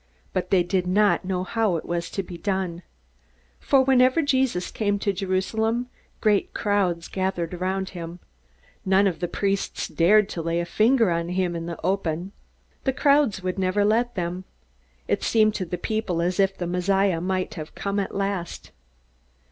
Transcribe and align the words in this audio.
But 0.33 0.49
they 0.49 0.63
did 0.63 0.87
not 0.87 1.25
know 1.25 1.43
how 1.43 1.75
it 1.75 1.85
was 1.85 2.09
to 2.09 2.23
be 2.23 2.35
done. 2.35 2.81
For 3.59 3.83
whenever 3.83 4.23
Jesus 4.23 4.71
came 4.71 4.97
to 4.97 5.13
Jerusalem, 5.13 5.89
great 6.21 6.55
crowds 6.55 7.07
gathered 7.07 7.53
around 7.53 7.89
him. 7.89 8.17
None 8.83 9.05
of 9.05 9.19
the 9.19 9.27
priests 9.27 9.87
dared 9.87 10.27
to 10.29 10.41
lay 10.41 10.59
a 10.59 10.65
finger 10.65 11.11
on 11.11 11.29
him 11.29 11.55
in 11.55 11.67
the 11.67 11.79
open. 11.83 12.31
The 12.83 12.93
crowds 12.93 13.43
would 13.43 13.59
never 13.59 13.85
let 13.85 14.15
them. 14.15 14.43
It 15.07 15.21
seemed 15.21 15.53
to 15.53 15.65
the 15.65 15.77
people 15.77 16.19
as 16.19 16.39
if 16.39 16.57
the 16.57 16.65
Messiah 16.65 17.21
might 17.21 17.53
have 17.53 17.75
come 17.75 17.99
at 17.99 18.15
last. 18.15 18.71